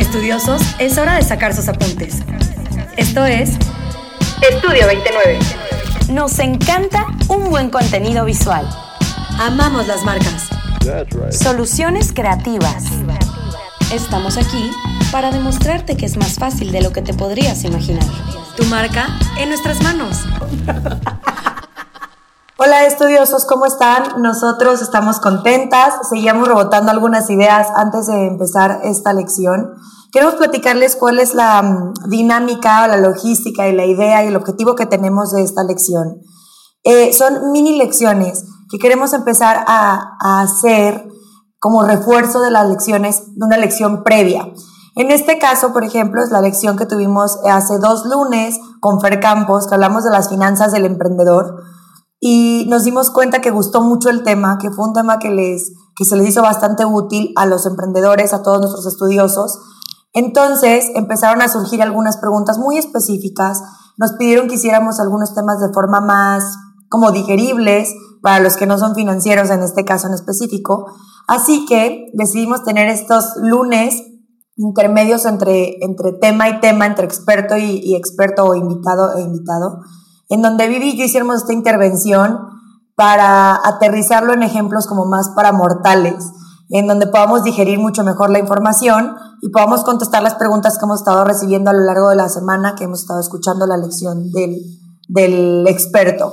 [0.00, 2.22] Estudiosos, es hora de sacar sus apuntes.
[2.96, 3.50] Esto es
[4.50, 5.38] Estudio 29.
[6.08, 8.66] Nos encanta un buen contenido visual.
[9.38, 10.48] Amamos las marcas.
[11.30, 12.84] Soluciones creativas.
[13.92, 14.70] Estamos aquí
[15.12, 18.06] para demostrarte que es más fácil de lo que te podrías imaginar.
[18.56, 19.06] Tu marca
[19.38, 20.24] en nuestras manos.
[22.62, 24.20] Hola estudiosos, ¿cómo están?
[24.20, 29.70] Nosotros estamos contentas, seguimos rebotando algunas ideas antes de empezar esta lección.
[30.12, 34.74] Queremos platicarles cuál es la mm, dinámica, la logística y la idea y el objetivo
[34.74, 36.20] que tenemos de esta lección.
[36.84, 41.08] Eh, son mini lecciones que queremos empezar a, a hacer
[41.58, 44.52] como refuerzo de las lecciones de una lección previa.
[44.96, 49.18] En este caso, por ejemplo, es la lección que tuvimos hace dos lunes con Fer
[49.18, 51.62] Campos, que hablamos de las finanzas del emprendedor
[52.20, 55.72] y nos dimos cuenta que gustó mucho el tema, que fue un tema que, les,
[55.96, 59.58] que se les hizo bastante útil a los emprendedores, a todos nuestros estudiosos.
[60.12, 63.62] Entonces empezaron a surgir algunas preguntas muy específicas,
[63.96, 66.58] nos pidieron que hiciéramos algunos temas de forma más
[66.90, 70.92] como digeribles para los que no son financieros en este caso en específico.
[71.26, 73.94] Así que decidimos tener estos lunes
[74.56, 79.80] intermedios entre, entre tema y tema, entre experto y, y experto o invitado e invitado
[80.30, 82.38] en donde Vivi y yo hicimos esta intervención
[82.94, 86.24] para aterrizarlo en ejemplos como más para mortales,
[86.70, 91.00] en donde podamos digerir mucho mejor la información y podamos contestar las preguntas que hemos
[91.00, 94.60] estado recibiendo a lo largo de la semana que hemos estado escuchando la lección del,
[95.08, 96.32] del experto.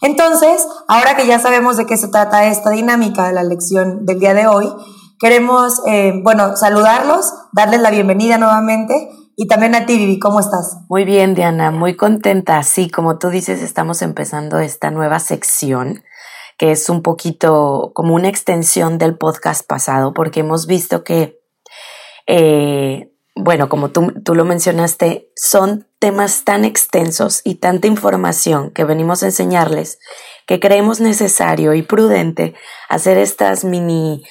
[0.00, 4.18] Entonces, ahora que ya sabemos de qué se trata esta dinámica de la lección del
[4.18, 4.72] día de hoy,
[5.18, 10.78] queremos, eh, bueno, saludarlos, darles la bienvenida nuevamente y también a ti, Vivi, ¿cómo estás?
[10.88, 12.62] Muy bien, Diana, muy contenta.
[12.62, 16.02] Sí, como tú dices, estamos empezando esta nueva sección
[16.58, 21.38] que es un poquito como una extensión del podcast pasado, porque hemos visto que,
[22.26, 28.84] eh, bueno, como tú, tú lo mencionaste, son temas tan extensos y tanta información que
[28.84, 29.98] venimos a enseñarles
[30.46, 32.54] que creemos necesario y prudente
[32.88, 34.24] hacer estas mini,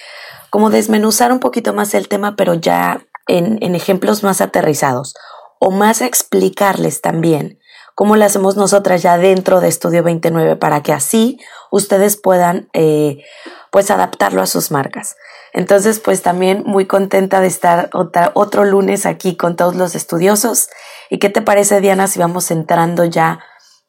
[0.49, 5.15] como desmenuzar un poquito más el tema, pero ya en, ejemplos más aterrizados
[5.59, 7.59] o más explicarles también
[7.95, 11.39] cómo lo hacemos nosotras ya dentro de Estudio 29 para que así
[11.71, 13.23] ustedes puedan eh,
[13.71, 15.15] pues adaptarlo a sus marcas.
[15.53, 20.69] Entonces pues también muy contenta de estar otra, otro lunes aquí con todos los estudiosos.
[21.09, 23.39] ¿Y qué te parece Diana si vamos entrando ya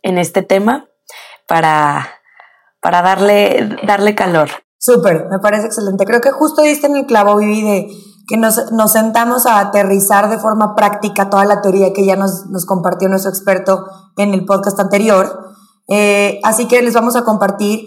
[0.02, 0.88] en este tema
[1.48, 2.20] para,
[2.80, 4.50] para darle, darle calor?
[4.78, 6.04] Súper, me parece excelente.
[6.04, 7.88] Creo que justo diste en el clavo, Vivi, de
[8.26, 12.47] que nos, nos, sentamos a aterrizar de forma práctica toda la teoría que ya nos,
[12.47, 15.54] nos compartió nuestro experto en el podcast anterior.
[15.88, 17.87] Eh, así que les vamos a compartir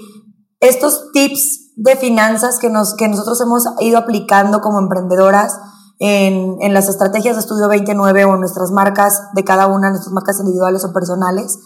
[0.61, 5.59] estos tips de finanzas que, nos, que nosotros hemos ido aplicando como emprendedoras
[5.99, 10.13] en, en las estrategias de Estudio 29 o en nuestras marcas de cada una, nuestras
[10.13, 11.59] marcas individuales o personales,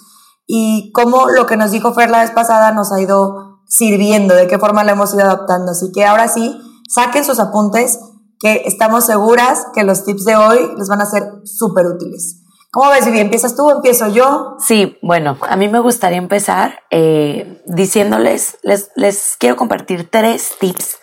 [0.47, 4.47] y cómo lo que nos dijo Fer la vez pasada nos ha ido sirviendo, de
[4.47, 5.71] qué forma la hemos ido adaptando.
[5.71, 7.99] Así que ahora sí, saquen sus apuntes,
[8.43, 12.41] que estamos seguras que los tips de hoy les van a ser súper útiles.
[12.71, 13.21] ¿Cómo ves, Vivi?
[13.21, 14.57] ¿Empiezas tú o empiezo yo?
[14.59, 20.97] Sí, bueno, a mí me gustaría empezar eh, diciéndoles, les, les quiero compartir tres tips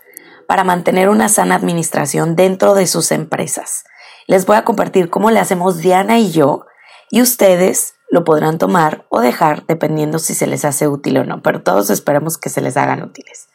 [0.47, 3.85] para mantener una sana administración dentro de sus empresas.
[4.27, 6.67] Les voy a compartir cómo le hacemos Diana y yo
[7.11, 11.41] y ustedes lo podrán tomar o dejar dependiendo si se les hace útil o no,
[11.41, 13.49] pero todos esperamos que se les hagan útiles.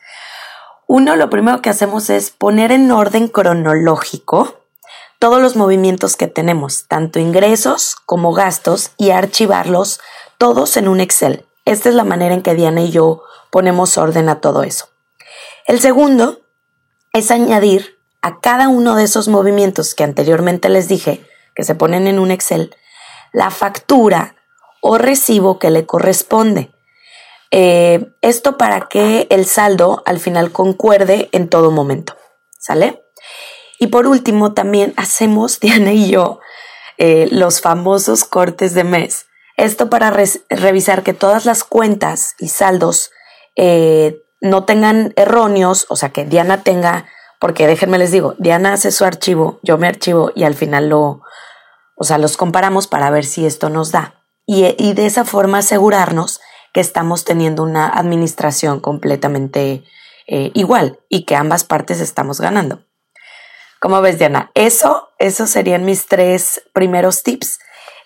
[0.87, 4.59] Uno, lo primero que hacemos es poner en orden cronológico
[5.19, 9.99] todos los movimientos que tenemos, tanto ingresos como gastos, y archivarlos
[10.37, 11.45] todos en un Excel.
[11.65, 14.89] Esta es la manera en que Diana y yo ponemos orden a todo eso.
[15.65, 16.41] El segundo
[17.13, 21.25] es añadir a cada uno de esos movimientos que anteriormente les dije,
[21.55, 22.75] que se ponen en un Excel,
[23.31, 24.35] la factura
[24.81, 26.74] o recibo que le corresponde.
[27.51, 32.15] Eh, esto para que el saldo al final concuerde en todo momento.
[32.59, 33.03] ¿Sale?
[33.79, 36.39] Y por último, también hacemos, Diana y yo,
[36.97, 39.25] eh, los famosos cortes de mes.
[39.57, 40.11] Esto para
[40.49, 43.11] revisar que todas las cuentas y saldos
[43.55, 47.05] eh, no tengan erróneos, o sea, que Diana tenga,
[47.39, 51.21] porque déjenme les digo, Diana hace su archivo, yo me archivo y al final lo,
[51.95, 54.15] o sea, los comparamos para ver si esto nos da.
[54.45, 56.41] Y, y de esa forma asegurarnos
[56.75, 59.85] que estamos teniendo una administración completamente
[60.27, 62.83] eh, igual y que ambas partes estamos ganando.
[63.79, 64.51] ¿Cómo ves, Diana?
[64.55, 67.59] Eso, esos serían mis tres primeros tips,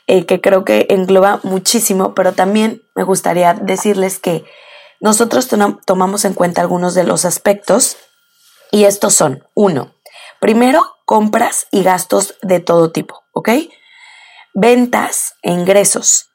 [0.06, 4.45] eh, que creo que engloba muchísimo, pero también me gustaría decirles que
[5.01, 5.50] nosotros
[5.86, 7.98] tomamos en cuenta algunos de los aspectos
[8.71, 9.95] y estos son, uno,
[10.39, 13.50] Primero, compras y gastos de todo tipo, ¿ok?
[14.54, 16.28] Ventas e ingresos.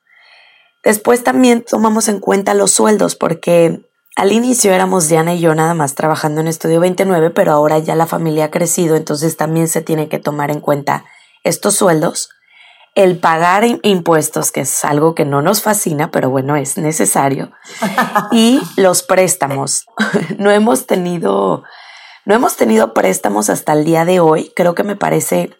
[0.84, 3.80] Después también tomamos en cuenta los sueldos porque
[4.16, 7.96] al inicio éramos Diana y yo nada más trabajando en Estudio 29, pero ahora ya
[7.96, 11.04] la familia ha crecido, entonces también se tiene que tomar en cuenta
[11.42, 12.28] estos sueldos,
[12.94, 17.50] el pagar impuestos, que es algo que no nos fascina, pero bueno, es necesario,
[18.30, 19.86] y los préstamos.
[20.38, 21.64] no hemos tenido,
[22.24, 24.52] no hemos tenido préstamos hasta el día de hoy.
[24.54, 25.50] Creo que me parece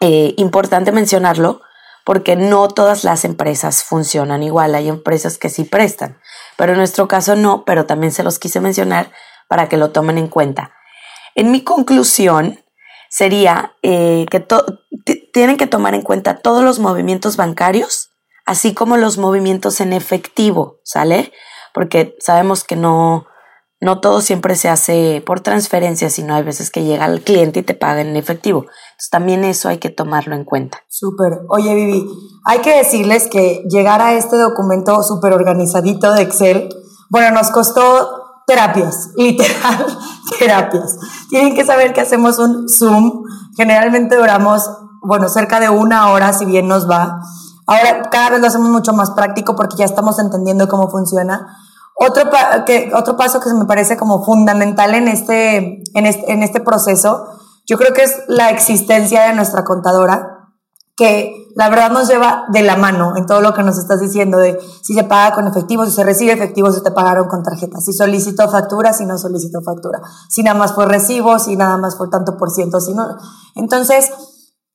[0.00, 1.60] eh, importante mencionarlo
[2.04, 4.74] porque no todas las empresas funcionan igual.
[4.74, 6.18] Hay empresas que sí prestan,
[6.56, 9.10] pero en nuestro caso no, pero también se los quise mencionar
[9.48, 10.72] para que lo tomen en cuenta.
[11.34, 12.62] En mi conclusión
[13.08, 14.44] sería eh, que
[15.32, 18.10] tienen que tomar en cuenta todos los movimientos bancarios,
[18.46, 21.32] así como los movimientos en efectivo, ¿sale?
[21.74, 23.26] Porque sabemos que no,
[23.82, 27.62] no todo siempre se hace por transferencia, sino hay veces que llega el cliente y
[27.64, 28.60] te paga en efectivo.
[28.60, 30.78] Entonces también eso hay que tomarlo en cuenta.
[30.88, 31.40] Súper.
[31.48, 32.08] Oye, Vivi,
[32.44, 36.68] hay que decirles que llegar a este documento súper organizadito de Excel,
[37.10, 39.84] bueno, nos costó terapias, literal,
[40.38, 40.96] terapias.
[41.28, 43.24] Tienen que saber que hacemos un Zoom.
[43.56, 44.62] Generalmente duramos,
[45.02, 47.20] bueno, cerca de una hora, si bien nos va.
[47.66, 51.48] Ahora cada vez lo hacemos mucho más práctico porque ya estamos entendiendo cómo funciona
[52.02, 52.30] otro,
[52.66, 57.26] que, otro paso que me parece como fundamental en este, en, este, en este proceso,
[57.66, 60.50] yo creo que es la existencia de nuestra contadora,
[60.96, 64.38] que la verdad nos lleva de la mano en todo lo que nos estás diciendo
[64.38, 67.80] de si se paga con efectivo, si se recibe efectivo, si te pagaron con tarjeta,
[67.80, 71.96] si solicitó factura, si no solicitó factura, si nada más fue recibo, si nada más
[71.96, 73.16] fue tanto por ciento, si no.
[73.54, 74.10] Entonces,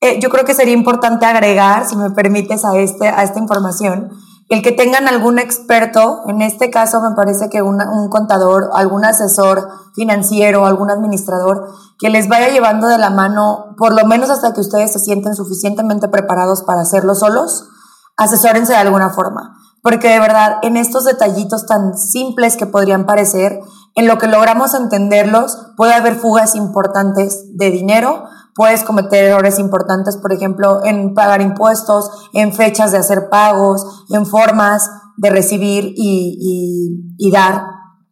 [0.00, 4.10] eh, yo creo que sería importante agregar, si me permites, a, este, a esta información,
[4.48, 9.68] el que tengan algún experto, en este caso me parece que un contador, algún asesor
[9.94, 11.68] financiero, algún administrador,
[11.98, 15.34] que les vaya llevando de la mano, por lo menos hasta que ustedes se sienten
[15.34, 17.68] suficientemente preparados para hacerlo solos,
[18.16, 19.54] asesórense de alguna forma.
[19.82, 23.60] Porque de verdad, en estos detallitos tan simples que podrían parecer,
[23.94, 28.24] en lo que logramos entenderlos, puede haber fugas importantes de dinero,
[28.54, 34.26] puedes cometer errores importantes, por ejemplo, en pagar impuestos, en fechas de hacer pagos, en
[34.26, 37.62] formas de recibir y, dar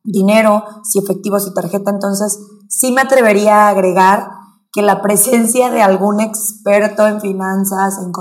[0.05, 1.91] dinero, si efectivo, si tarjeta.
[1.91, 2.39] Entonces,
[2.69, 4.31] sí me atrevería a agregar
[4.73, 8.13] que la presencia de algún experto en finanzas, en,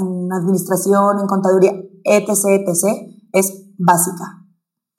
[0.00, 1.72] en administración, en contaduría,
[2.04, 4.41] etc., etc., es básica.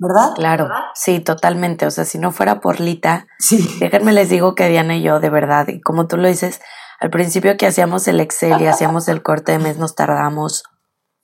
[0.03, 0.33] ¿Verdad?
[0.35, 1.85] Claro, sí, totalmente.
[1.85, 3.77] O sea, si no fuera por Lita, sí.
[3.79, 6.61] déjenme les digo que Diana y yo, de verdad, y como tú lo dices,
[6.99, 10.63] al principio que hacíamos el Excel y hacíamos el corte de mes, nos tardamos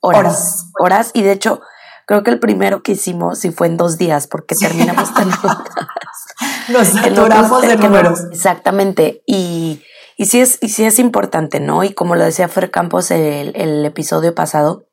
[0.00, 1.60] horas, horas, y de hecho,
[2.06, 5.30] creo que el primero que hicimos sí fue en dos días, porque terminamos tan
[6.68, 8.20] Nos saturamos de números.
[8.32, 9.82] exactamente, y,
[10.16, 11.84] y, sí es, y sí es importante, ¿no?
[11.84, 14.86] Y como lo decía Fer Campos el, el episodio pasado,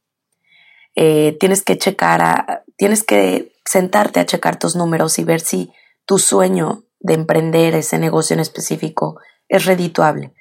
[1.00, 5.74] eh, tienes que checar, a, tienes que sentarte a checar tus números y ver si
[6.06, 9.20] tu sueño de emprender ese negocio en específico
[9.50, 10.34] es redituable.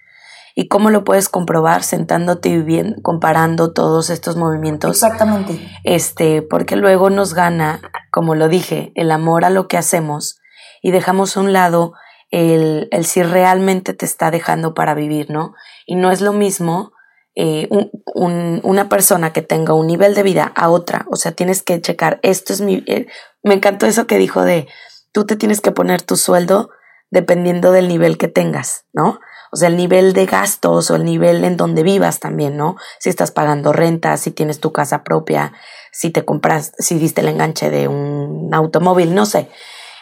[0.55, 5.03] ¿Y cómo lo puedes comprobar sentándote y bien, comparando todos estos movimientos?
[5.03, 5.61] Exactamente.
[5.85, 10.39] Este, porque luego nos gana, como lo dije, el amor a lo que hacemos
[10.81, 11.95] y dejamos a un lado
[12.31, 15.53] el, el si realmente te está dejando para vivir, ¿no?
[15.85, 16.93] Y no es lo mismo
[17.39, 17.69] eh,
[18.15, 21.05] una persona que tenga un nivel de vida a otra.
[21.11, 22.83] O sea, tienes que checar, esto es mi...
[22.87, 23.07] Eh,
[23.43, 24.67] me encantó eso que dijo de,
[25.13, 26.71] tú te tienes que poner tu sueldo
[27.11, 29.21] dependiendo del nivel que tengas, ¿no?
[29.53, 32.77] O sea, el nivel de gastos o el nivel en donde vivas también, ¿no?
[32.99, 35.53] Si estás pagando renta, si tienes tu casa propia,
[35.93, 39.49] si te compras, si diste el enganche de un automóvil, no sé.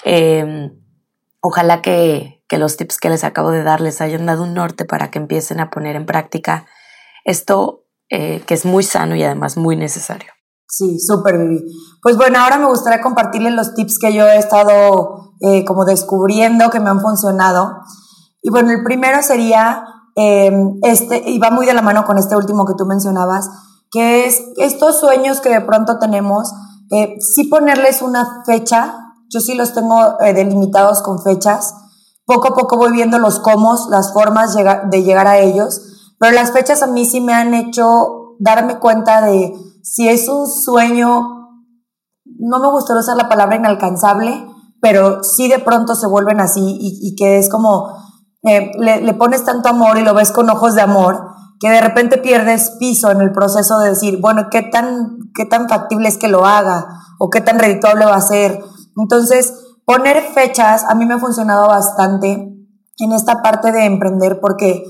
[0.04, 0.72] Em,
[1.40, 4.84] ojalá que, que los tips que les acabo de dar les hayan dado un norte
[4.84, 6.66] para que empiecen a poner en práctica
[7.24, 10.30] esto eh, que es muy sano y además muy necesario.
[10.68, 11.64] Sí, súper, Vivi.
[12.02, 16.70] Pues bueno, ahora me gustaría compartirles los tips que yo he estado eh, como descubriendo
[16.70, 17.78] que me han funcionado.
[18.42, 19.84] Y bueno, el primero sería,
[20.16, 23.48] em, este, y va muy de la mano con este último que tú mencionabas,
[23.90, 26.52] que es estos sueños que de pronto tenemos,
[26.90, 28.96] eh, sí ponerles una fecha,
[29.30, 31.74] yo sí los tengo delimitados con fechas,
[32.26, 35.93] poco a poco voy viendo los cómo, las formas de llegar a ellos,
[36.24, 39.52] pero las fechas a mí sí me han hecho darme cuenta de
[39.82, 41.50] si es un sueño,
[42.24, 44.46] no me gustaría usar la palabra inalcanzable,
[44.80, 47.94] pero sí de pronto se vuelven así y, que es como,
[48.42, 51.26] eh, le, pones tanto amor y lo ves con ojos de amor,
[51.60, 55.68] que de repente pierdes piso en el proceso de decir, bueno, ¿qué tan, qué tan
[55.68, 56.88] factible es que lo haga?
[57.18, 58.64] ¿O qué tan redituable va a ser?
[58.96, 59.52] Entonces,
[59.84, 62.50] poner fechas a mí me ha funcionado bastante
[62.96, 64.84] en esta parte de emprender porque,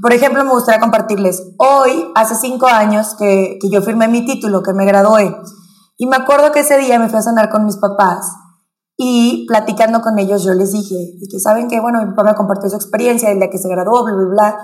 [0.00, 4.62] por ejemplo, me gustaría compartirles, hoy, hace cinco años que, que yo firmé mi título,
[4.62, 5.36] que me gradué,
[5.96, 8.26] y me acuerdo que ese día me fui a cenar con mis papás
[8.96, 10.96] y platicando con ellos yo les dije
[11.30, 14.04] que saben que, bueno, mi papá me compartió su experiencia el día que se graduó,
[14.04, 14.58] bla, bla, bla,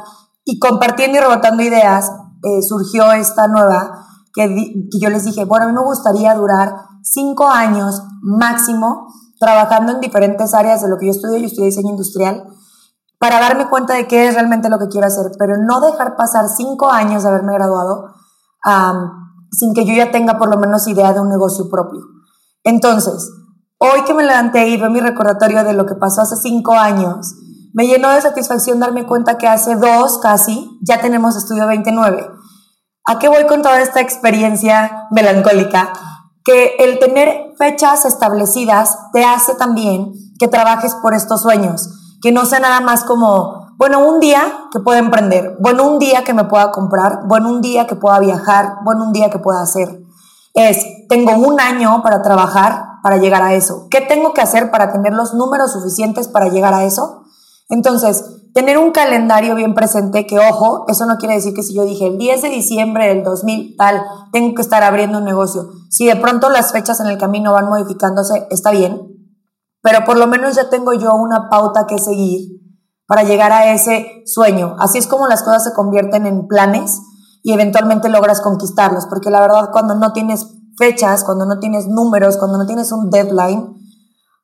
[0.45, 2.11] y compartiendo y rebotando ideas,
[2.43, 4.47] eh, surgió esta nueva que,
[4.91, 9.09] que yo les dije, bueno, a mí me gustaría durar cinco años máximo
[9.39, 12.45] trabajando en diferentes áreas de lo que yo estudio, yo estudié diseño industrial,
[13.21, 16.49] para darme cuenta de qué es realmente lo que quiero hacer, pero no dejar pasar
[16.49, 18.15] cinco años de haberme graduado
[19.53, 22.00] sin que yo ya tenga por lo menos idea de un negocio propio.
[22.65, 23.31] Entonces,
[23.79, 27.35] hoy que me levanté y veo mi recordatorio de lo que pasó hace cinco años,
[27.75, 32.27] me llenó de satisfacción darme cuenta que hace dos casi ya tenemos estudio 29.
[33.05, 35.93] ¿A qué voy con toda esta experiencia melancólica?
[36.43, 42.45] Que el tener fechas establecidas te hace también que trabajes por estos sueños que no
[42.45, 46.45] sea nada más como, bueno, un día que pueda emprender, bueno, un día que me
[46.45, 50.03] pueda comprar, bueno, un día que pueda viajar, bueno, un día que pueda hacer.
[50.55, 53.87] Es, tengo un año para trabajar para llegar a eso.
[53.91, 57.23] ¿Qué tengo que hacer para tener los números suficientes para llegar a eso?
[57.69, 61.85] Entonces, tener un calendario bien presente, que ojo, eso no quiere decir que si yo
[61.85, 65.71] dije el 10 de diciembre del 2000 tal, tengo que estar abriendo un negocio.
[65.89, 69.20] Si de pronto las fechas en el camino van modificándose, está bien,
[69.83, 72.61] pero por lo menos ya tengo yo una pauta que seguir
[73.07, 74.77] para llegar a ese sueño.
[74.79, 77.01] Así es como las cosas se convierten en planes
[77.43, 80.47] y eventualmente logras conquistarlos, porque la verdad cuando no tienes
[80.79, 83.77] fechas, cuando no tienes números, cuando no tienes un deadline,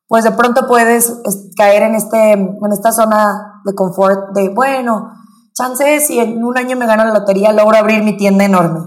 [0.07, 1.21] pues de pronto puedes
[1.55, 5.11] caer en, este, en esta zona de confort de, bueno,
[5.53, 8.79] chances si en un año me gano la lotería, logro abrir mi tienda enorme.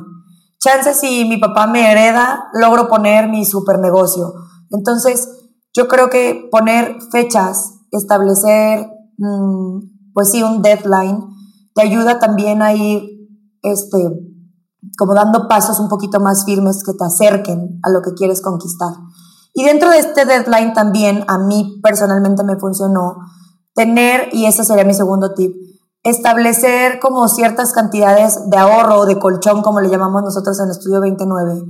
[0.58, 4.32] Chances si mi papá me hereda, logro poner mi super negocio.
[4.70, 5.39] Entonces,
[5.74, 8.86] yo creo que poner fechas, establecer,
[9.18, 11.24] mm, pues sí, un deadline,
[11.74, 13.08] te ayuda también a ir,
[13.62, 13.98] este,
[14.98, 18.92] como dando pasos un poquito más firmes que te acerquen a lo que quieres conquistar.
[19.54, 23.16] Y dentro de este deadline también a mí personalmente me funcionó
[23.74, 25.54] tener, y ese sería mi segundo tip,
[26.02, 31.62] establecer como ciertas cantidades de ahorro, de colchón, como le llamamos nosotros en Estudio 29,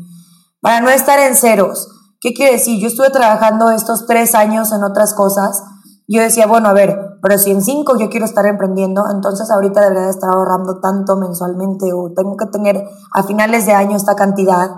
[0.60, 1.88] para no estar en ceros
[2.20, 2.78] ¿Qué quiere decir?
[2.78, 5.62] Yo estuve trabajando estos tres años en otras cosas.
[6.06, 9.80] Yo decía, bueno, a ver, pero si en cinco yo quiero estar emprendiendo, entonces ahorita
[9.80, 12.84] debería estar ahorrando tanto mensualmente o tengo que tener
[13.14, 14.70] a finales de año esta cantidad.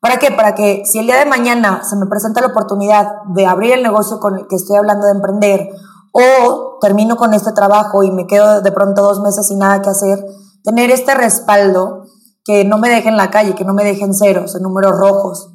[0.00, 0.30] ¿Para qué?
[0.30, 3.82] Para que si el día de mañana se me presenta la oportunidad de abrir el
[3.82, 5.70] negocio con el que estoy hablando de emprender
[6.12, 9.90] o termino con este trabajo y me quedo de pronto dos meses sin nada que
[9.90, 10.24] hacer,
[10.62, 12.04] tener este respaldo
[12.44, 14.92] que no me deje en la calle, que no me deje en ceros, en números
[14.96, 15.50] rojos.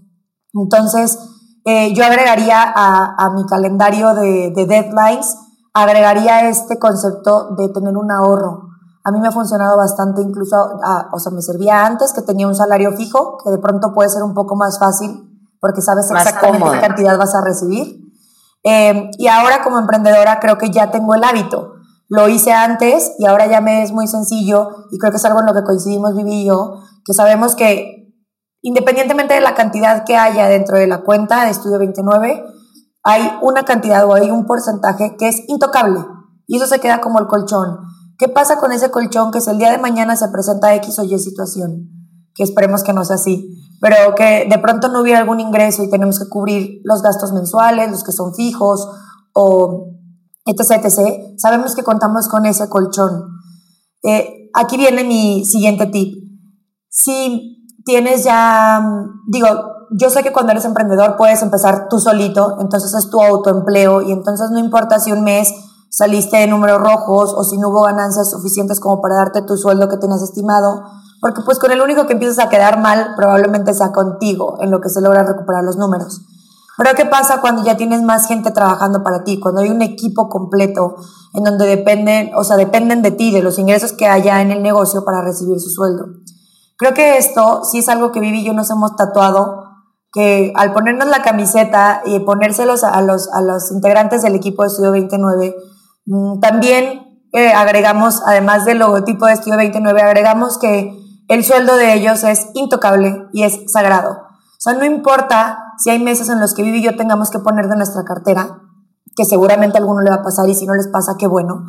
[0.53, 1.19] Entonces,
[1.65, 5.35] eh, yo agregaría a, mi calendario de, deadlines,
[5.73, 8.69] agregaría este concepto de tener un ahorro.
[9.03, 10.55] A mí me ha funcionado bastante, incluso,
[11.11, 14.23] o sea, me servía antes que tenía un salario fijo, que de pronto puede ser
[14.23, 15.25] un poco más fácil
[15.59, 17.99] porque sabes exactamente qué cantidad vas a recibir.
[18.63, 21.73] Eh, y ahora como emprendedora creo que ya tengo el hábito.
[22.07, 25.41] Lo hice antes y ahora ya me es muy sencillo y creo que es algo
[25.41, 27.99] en lo que coincidimos Vivi y yo, que sabemos que
[28.61, 32.43] Independientemente de la cantidad que haya dentro de la cuenta de Estudio 29,
[33.03, 36.05] hay una cantidad o hay un porcentaje que es intocable
[36.45, 37.77] y eso se queda como el colchón.
[38.17, 41.03] ¿Qué pasa con ese colchón que si el día de mañana se presenta X o
[41.03, 41.89] Y situación?
[42.35, 43.49] Que esperemos que no sea así,
[43.79, 47.89] pero que de pronto no hubiera algún ingreso y tenemos que cubrir los gastos mensuales,
[47.91, 48.87] los que son fijos
[49.33, 49.93] o
[50.45, 50.83] etc.
[50.83, 51.37] etc.
[51.37, 53.23] Sabemos que contamos con ese colchón.
[54.03, 56.15] Eh, aquí viene mi siguiente tip.
[56.89, 57.58] Si
[57.89, 58.79] tienes ya,
[59.25, 59.48] digo,
[59.89, 64.12] yo sé que cuando eres emprendedor puedes empezar tú solito, entonces es tu autoempleo y
[64.12, 65.51] entonces no importa si un mes
[65.89, 69.89] saliste de números rojos o si no hubo ganancias suficientes como para darte tu sueldo
[69.89, 70.84] que tenías estimado,
[71.19, 74.81] porque pues con el único que empiezas a quedar mal probablemente sea contigo en lo
[74.81, 76.22] que se logran recuperar los números.
[76.77, 79.39] Pero ¿qué pasa cuando ya tienes más gente trabajando para ti?
[79.39, 80.96] Cuando hay un equipo completo
[81.34, 84.62] en donde dependen, o sea, dependen de ti, de los ingresos que haya en el
[84.62, 86.05] negocio para recibir su sueldo.
[86.79, 89.65] Creo que esto sí es algo que Vivi y yo nos hemos tatuado,
[90.13, 94.69] que al ponernos la camiseta y ponérselos a los, a los integrantes del equipo de
[94.69, 95.57] Estudio 29,
[96.05, 101.95] mm, también eh, agregamos, además del logotipo de Estudio 29, agregamos que el sueldo de
[101.95, 104.12] ellos es intocable y es sagrado.
[104.12, 107.39] O sea, no importa si hay meses en los que Vivi y yo tengamos que
[107.39, 108.62] poner de nuestra cartera,
[109.17, 111.65] que seguramente a alguno le va a pasar y si no les pasa, qué bueno.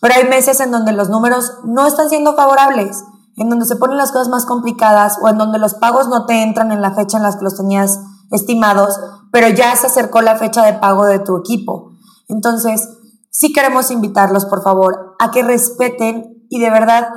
[0.00, 3.04] Pero hay meses en donde los números no están siendo favorables
[3.36, 6.42] en donde se ponen las cosas más complicadas o en donde los pagos no te
[6.42, 8.00] entran en la fecha en las que los tenías
[8.30, 8.98] estimados,
[9.32, 11.92] pero ya se acercó la fecha de pago de tu equipo.
[12.28, 12.88] Entonces,
[13.30, 17.08] sí queremos invitarlos, por favor, a que respeten y de verdad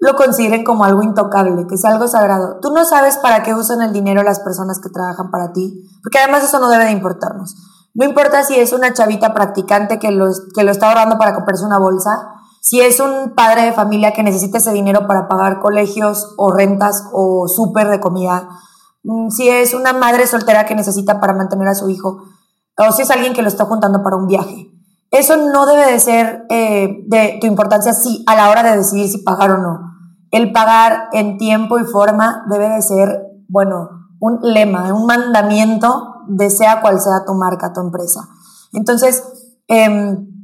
[0.00, 2.58] lo consideren como algo intocable, que sea algo sagrado.
[2.62, 6.18] Tú no sabes para qué usan el dinero las personas que trabajan para ti, porque
[6.18, 7.56] además eso no debe de importarnos.
[7.94, 11.64] No importa si es una chavita practicante que lo, que lo está ahorrando para comprarse
[11.64, 12.28] una bolsa,
[12.60, 17.04] si es un padre de familia que necesita ese dinero para pagar colegios o rentas
[17.12, 18.48] o súper de comida,
[19.04, 22.22] mm, si es una madre soltera que necesita para mantener a su hijo,
[22.76, 24.70] o si es alguien que lo está juntando para un viaje.
[25.10, 29.08] Eso no debe de ser eh, de tu importancia sí, a la hora de decidir
[29.08, 29.80] si pagar o no.
[30.30, 33.88] El pagar en tiempo y forma debe de ser, bueno,
[34.20, 38.28] un lema, un mandamiento de sea cual sea tu marca, tu empresa.
[38.72, 39.24] Entonces,
[39.66, 40.37] em,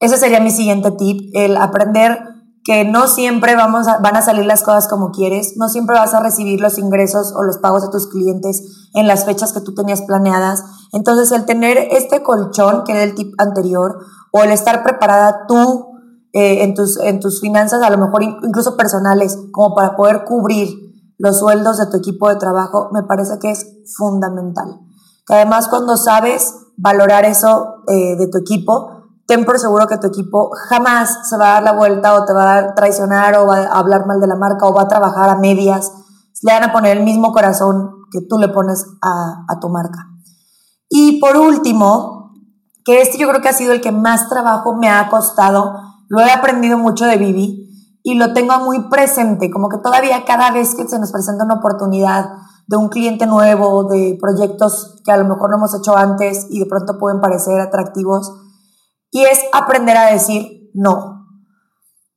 [0.00, 2.18] ese sería mi siguiente tip, el aprender
[2.64, 6.20] que no siempre vamos van a salir las cosas como quieres, no siempre vas a
[6.20, 10.02] recibir los ingresos o los pagos de tus clientes en las fechas que tú tenías
[10.02, 10.64] planeadas.
[10.92, 13.98] Entonces, el tener este colchón, que era el tip anterior,
[14.32, 15.86] o el estar preparada tú
[16.34, 20.68] eh, en, tus, en tus finanzas, a lo mejor incluso personales, como para poder cubrir
[21.16, 24.78] los sueldos de tu equipo de trabajo, me parece que es fundamental.
[25.26, 28.97] Que además cuando sabes valorar eso eh, de tu equipo,
[29.28, 32.32] ten por seguro que tu equipo jamás se va a dar la vuelta o te
[32.32, 35.28] va a traicionar o va a hablar mal de la marca o va a trabajar
[35.28, 35.92] a medias.
[36.42, 40.08] Le van a poner el mismo corazón que tú le pones a, a tu marca.
[40.88, 42.32] Y por último,
[42.86, 45.74] que este yo creo que ha sido el que más trabajo me ha costado,
[46.08, 47.68] lo he aprendido mucho de Vivi
[48.02, 51.56] y lo tengo muy presente, como que todavía cada vez que se nos presenta una
[51.56, 52.30] oportunidad
[52.66, 56.60] de un cliente nuevo, de proyectos que a lo mejor no hemos hecho antes y
[56.60, 58.32] de pronto pueden parecer atractivos,
[59.10, 61.26] y es aprender a decir no.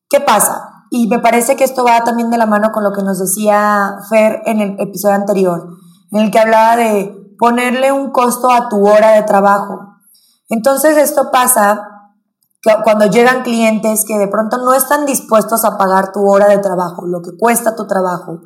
[0.09, 0.85] ¿Qué pasa?
[0.89, 3.95] Y me parece que esto va también de la mano con lo que nos decía
[4.09, 5.67] Fer en el episodio anterior,
[6.11, 9.97] en el que hablaba de ponerle un costo a tu hora de trabajo.
[10.49, 11.87] Entonces esto pasa
[12.83, 17.07] cuando llegan clientes que de pronto no están dispuestos a pagar tu hora de trabajo,
[17.07, 18.41] lo que cuesta tu trabajo,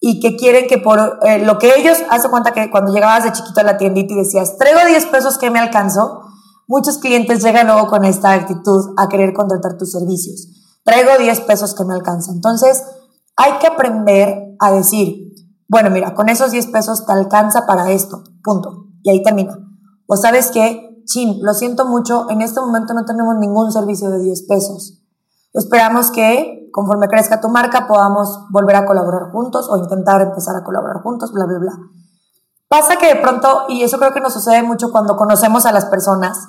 [0.00, 3.32] y que quieren que por eh, lo que ellos, hace cuenta que cuando llegabas de
[3.32, 6.22] chiquito a la tiendita y decías, traigo 10 pesos que me alcanzo,
[6.68, 10.46] muchos clientes llegan luego con esta actitud a querer contratar tus servicios.
[10.84, 12.30] Traigo 10 pesos que me alcanza.
[12.30, 12.84] Entonces,
[13.36, 15.34] hay que aprender a decir,
[15.68, 18.86] bueno, mira, con esos 10 pesos te alcanza para esto, punto.
[19.02, 19.58] Y ahí termina.
[20.06, 24.20] O sabes qué, chin, lo siento mucho, en este momento no tenemos ningún servicio de
[24.20, 25.02] 10 pesos.
[25.54, 30.64] Esperamos que conforme crezca tu marca podamos volver a colaborar juntos o intentar empezar a
[30.64, 31.72] colaborar juntos, bla, bla, bla.
[32.68, 35.86] Pasa que de pronto, y eso creo que nos sucede mucho cuando conocemos a las
[35.86, 36.48] personas,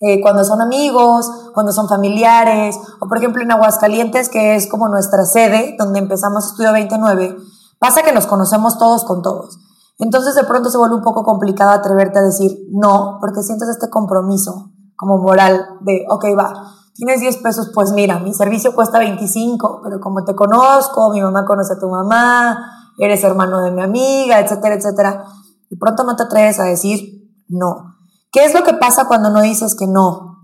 [0.00, 4.88] eh, cuando son amigos, cuando son familiares, o por ejemplo en Aguascalientes, que es como
[4.88, 7.36] nuestra sede, donde empezamos Estudio 29,
[7.78, 9.58] pasa que nos conocemos todos con todos.
[9.98, 13.88] Entonces de pronto se vuelve un poco complicado atreverte a decir no, porque sientes este
[13.90, 16.52] compromiso como moral de, ok, va,
[16.94, 21.44] tienes 10 pesos, pues mira, mi servicio cuesta 25, pero como te conozco, mi mamá
[21.44, 22.58] conoce a tu mamá,
[22.98, 25.24] eres hermano de mi amiga, etcétera, etcétera,
[25.70, 27.93] de pronto no te atreves a decir no.
[28.34, 30.40] ¿Qué es lo que pasa cuando no dices que no?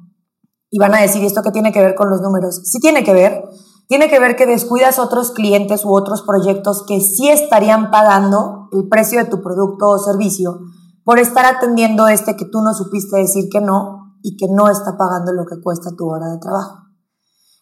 [0.70, 2.60] Y van a decir, ¿esto qué tiene que ver con los números?
[2.62, 3.42] Sí tiene que ver.
[3.88, 8.88] Tiene que ver que descuidas otros clientes u otros proyectos que sí estarían pagando el
[8.88, 10.60] precio de tu producto o servicio
[11.02, 14.96] por estar atendiendo este que tú no supiste decir que no y que no está
[14.96, 16.84] pagando lo que cuesta tu hora de trabajo.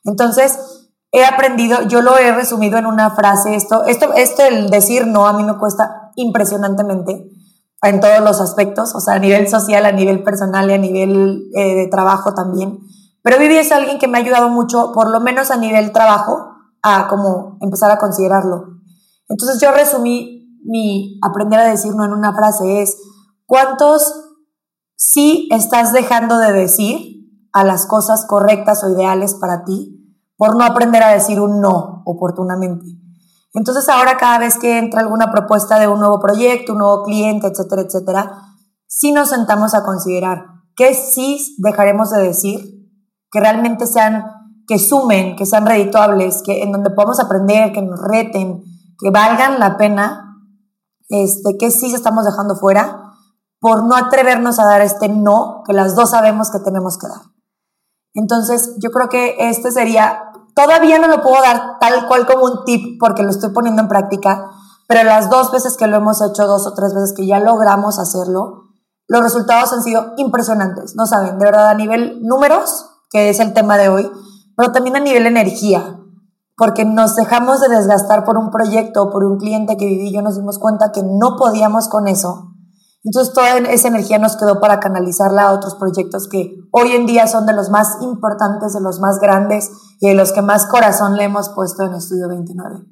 [0.05, 5.07] Entonces, he aprendido, yo lo he resumido en una frase, esto, esto, esto el decir
[5.07, 7.31] no a mí me cuesta impresionantemente,
[7.83, 11.49] en todos los aspectos, o sea, a nivel social, a nivel personal y a nivel
[11.55, 12.81] eh, de trabajo también.
[13.23, 16.49] Pero Vivi es alguien que me ha ayudado mucho, por lo menos a nivel trabajo,
[16.83, 18.79] a como empezar a considerarlo.
[19.29, 22.97] Entonces yo resumí mi aprender a decir no en una frase es,
[23.47, 24.13] ¿cuántos
[24.97, 27.19] sí estás dejando de decir
[27.53, 32.03] a las cosas correctas o ideales para ti por no aprender a decir un no
[32.07, 32.87] oportunamente?
[33.59, 37.49] Entonces ahora cada vez que entra alguna propuesta de un nuevo proyecto, un nuevo cliente,
[37.49, 38.43] etcétera, etcétera,
[38.87, 42.61] sí nos sentamos a considerar qué sí dejaremos de decir,
[43.33, 44.27] que realmente sean,
[44.69, 48.63] que sumen, que sean redituables, que en donde podamos aprender, que nos reten,
[48.97, 50.37] que valgan la pena,
[51.09, 53.11] este, que sí estamos dejando fuera,
[53.59, 57.23] por no atrevernos a dar este no que las dos sabemos que tenemos que dar.
[58.15, 62.65] Entonces, yo creo que este sería Todavía no lo puedo dar tal cual como un
[62.65, 64.51] tip porque lo estoy poniendo en práctica,
[64.89, 68.01] pero las dos veces que lo hemos hecho, dos o tres veces que ya logramos
[68.01, 68.65] hacerlo,
[69.07, 70.97] los resultados han sido impresionantes.
[70.97, 74.11] No saben, de verdad, a nivel números, que es el tema de hoy,
[74.57, 76.01] pero también a nivel energía,
[76.57, 80.23] porque nos dejamos de desgastar por un proyecto o por un cliente que viví yo
[80.23, 82.57] nos dimos cuenta que no podíamos con eso.
[83.09, 87.27] Entonces toda esa energía nos quedó para canalizarla a otros proyectos que hoy en día
[87.27, 91.17] son de los más importantes, de los más grandes y de los que más corazón
[91.17, 92.85] le hemos puesto en Estudio 29.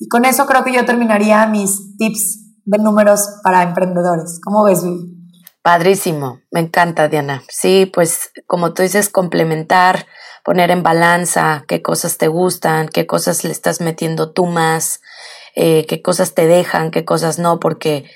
[0.00, 4.40] Y con eso creo que yo terminaría mis tips de números para emprendedores.
[4.42, 5.16] ¿Cómo ves, Vivi?
[5.62, 7.44] Padrísimo, me encanta, Diana.
[7.48, 10.06] Sí, pues como tú dices, complementar,
[10.44, 15.00] poner en balanza qué cosas te gustan, qué cosas le estás metiendo tú más,
[15.54, 18.10] eh, qué cosas te dejan, qué cosas no, porque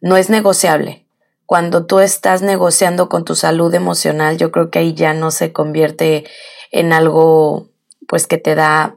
[0.00, 1.06] no es negociable.
[1.46, 5.52] Cuando tú estás negociando con tu salud emocional, yo creo que ahí ya no se
[5.52, 6.26] convierte
[6.70, 7.68] en algo
[8.06, 8.96] pues que te da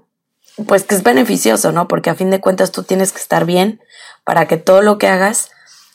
[0.67, 1.87] pues que es beneficioso, ¿no?
[1.87, 3.81] Porque a fin de cuentas tú tienes que estar bien
[4.23, 5.51] para que todo lo que hagas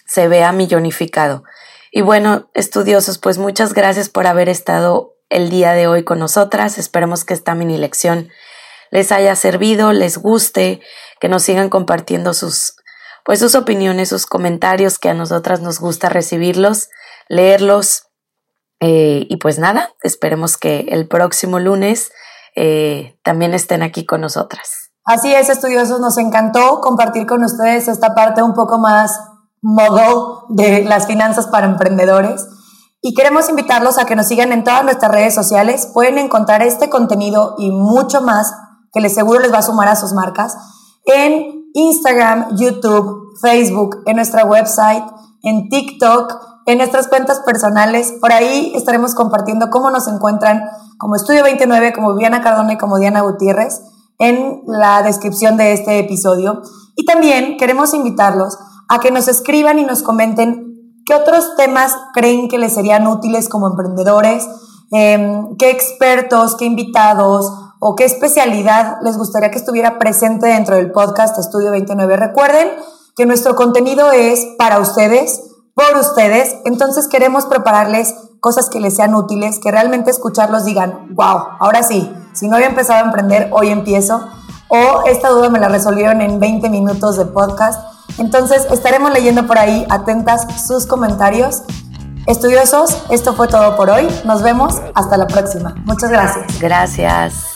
[0.07, 1.45] se vea millonificado.
[1.93, 6.79] Y bueno, estudiosos, pues muchas gracias por haber estado el día de hoy con nosotras.
[6.79, 8.31] Esperemos que esta mini lección
[8.91, 10.81] les haya servido, les guste,
[11.21, 12.77] que nos sigan compartiendo sus
[13.27, 16.89] pues sus opiniones, sus comentarios, que a nosotras nos gusta recibirlos,
[17.29, 18.05] leerlos.
[18.79, 22.13] Eh, y pues nada, esperemos que el próximo lunes
[22.55, 24.93] eh, también estén aquí con nosotras.
[25.05, 29.19] Así es, estudiosos, nos encantó compartir con ustedes esta parte un poco más
[29.61, 32.47] modo de las finanzas para emprendedores.
[33.01, 35.89] Y queremos invitarlos a que nos sigan en todas nuestras redes sociales.
[35.93, 38.53] Pueden encontrar este contenido y mucho más
[38.93, 40.57] que les seguro les va a sumar a sus marcas
[41.05, 45.05] en Instagram, YouTube, Facebook, en nuestra website,
[45.43, 46.33] en TikTok,
[46.65, 48.15] en nuestras cuentas personales.
[48.19, 50.65] Por ahí estaremos compartiendo cómo nos encuentran
[50.97, 53.83] como Estudio 29, como Viviana Cardona y como Diana Gutiérrez
[54.19, 56.63] en la descripción de este episodio.
[56.97, 58.57] Y también queremos invitarlos
[58.89, 63.51] a que nos escriban y nos comenten qué otros temas creen que les serían útiles
[63.51, 64.49] como emprendedores,
[64.93, 70.93] em, qué expertos, qué invitados o qué especialidad les gustaría que estuviera presente dentro del
[70.93, 72.17] podcast Estudio 29.
[72.17, 72.69] Recuerden
[73.15, 75.43] que nuestro contenido es para ustedes,
[75.75, 81.43] por ustedes, entonces queremos prepararles cosas que les sean útiles, que realmente escucharlos digan, wow,
[81.59, 84.27] ahora sí, si no había empezado a emprender, hoy empiezo,
[84.69, 87.81] o esta duda me la resolvieron en 20 minutos de podcast.
[88.19, 91.63] Entonces estaremos leyendo por ahí atentas sus comentarios
[92.27, 94.09] Estudiosos, esto fue todo por hoy.
[94.25, 95.75] Nos vemos hasta la próxima.
[95.85, 96.61] Muchas gracias.
[96.61, 97.56] Gracias.